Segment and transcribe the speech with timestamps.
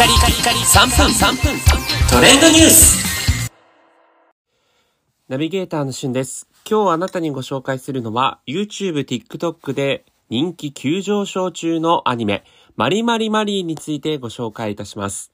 [0.00, 1.60] カリカリカリ3分3分
[2.10, 3.50] トレンドニュース
[5.28, 6.48] ナビゲーターのしゅんです。
[6.66, 12.44] 今日あなたにご紹介するのは YouTube、TikTok で人気急上昇中のアニメ
[12.76, 15.32] マリマリマリーについてご紹介いたします。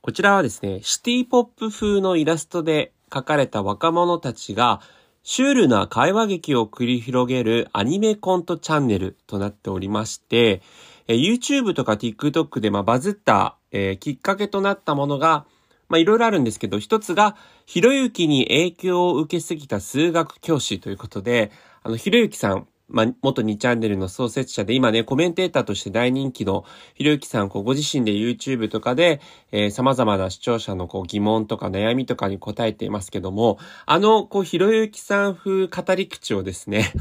[0.00, 4.80] こちらはですね、シティポップ風のイラストで描かれた若者たちが
[5.22, 10.62] シュールな会話劇を繰り広げるアニメコントチャンネルとなっておりまして、
[11.08, 15.46] え YouTube とか TikTok でまあバズった、えきっかけとなったものが、
[15.88, 21.50] まあいろいろあるんですけど、一つが、ひろゆきに影響を受けすぎた数学教師ということで、
[21.82, 36.92] あの、ひろゆきさん、まあ、元2チャンネルの創設者で、今ね、コメンテーターとして大人気のひろゆきさん、こう、ご自身で YouTube とかで、えー様々な視聴者のこう疑問とか悩みとかに答えていますけども、あの、こう、ひろゆきさん風語り口をですね、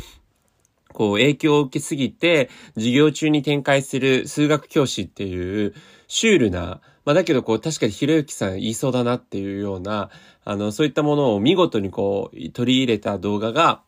[0.94, 5.74] こう影響を受けすぎて、授業中に展開する数学教師っていう、
[6.07, 10.10] シュールな、まあだけどこう確かにひろゆきさん言いそうだなっていうような、
[10.43, 13.82] あの、そういったものを見事にこう取り入れた動画が、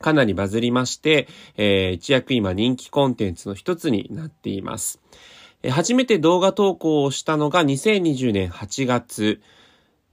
[0.00, 5.00] かなりバズりまして、えー一躍今人気コンテンツの一つになっています。
[5.70, 9.40] 初めて動画投稿をしたのが2020年8月。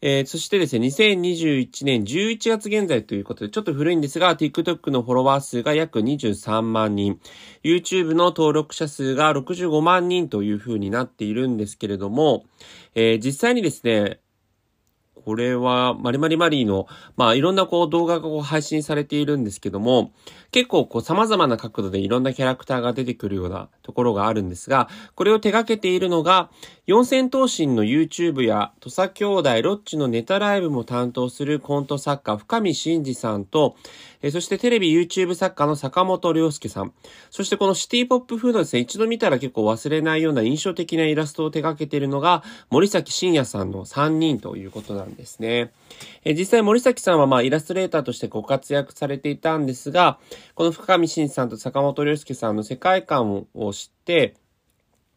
[0.03, 7.19] えーそしてですね、2021年11月現在ということで、ちょっと古いんですが、TikTok のフォロワー数が約23万人、
[7.63, 12.45] YouTube の登録者数が65万人という風になっているんですけれども、
[12.95, 14.21] えー実際にですね、
[15.23, 20.13] これは、マリマリマリーの、まあ、いろんなこう動画がこう配信されているんですけども、
[20.52, 26.49] 結構こう様々な角度でいろんなキャラクターが出てくるようなところがあるんですが、これを手掛けているのが、
[26.92, 33.78] 四千頭身の YouTube や土佐兄弟ロッチのネタライブも担当するコント作家深見真司さんと、
[34.22, 36.94] えーそしてテレビ YouTube 作家の坂本良介さん、
[37.30, 45.71] そしてこのシティポップ風のですね、一度見たら結構忘れないような印象的なイラストを手掛けているのが、森崎真也さんの3人ということなんですね。
[46.26, 50.20] えー実際森崎さんはまあイラストレーターとしてご活躍されていたんですが、
[50.55, 54.36] この深見真司さんと坂本良介さんの世界観を知って、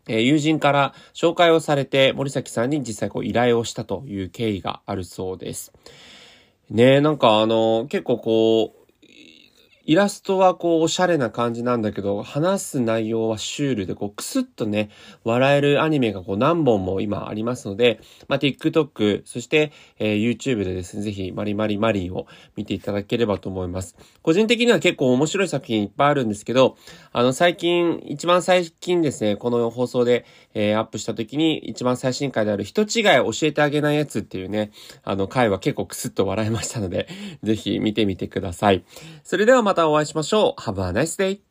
[0.07, 5.73] え友人から紹介をされて森崎さんに実際こう依頼をしたという経緯があるそうです。
[6.71, 8.84] ねえ、なんかあの、結構こう、
[9.87, 14.89] イラストはこうおしゃれな感じなんだけど、話す内容はシュールでこうクスッとね、
[15.25, 23.95] 笑えるアニメがこう何本も今ありますので、まあ、TikTok、そして、えー YouTube でですね、ぜひマリマリマリーを見ていただければと思います。
[24.23, 26.79] 個人的には結構面白い作品いっぱいあるんですけど、
[27.13, 30.25] あの最近、一番最近ですね、この放送で、
[30.55, 34.71] えーアップした時に一番最新回である人違い教えてあげないやつっていうね、
[35.03, 37.07] あの回は結構クスッと笑いましたので、
[37.43, 38.83] ぜひ見てみてください。
[39.25, 40.61] それではままたお会いしましょう。
[40.61, 41.45] Have a nice day!